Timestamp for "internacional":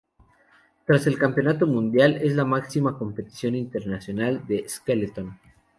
3.53-4.47